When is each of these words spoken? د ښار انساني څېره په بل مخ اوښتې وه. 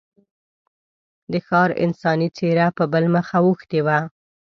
د 1.31 1.33
ښار 1.47 1.69
انساني 1.85 2.29
څېره 2.37 2.67
په 2.77 2.83
بل 2.93 3.03
مخ 3.15 3.27
اوښتې 3.45 3.79
وه. 3.85 3.99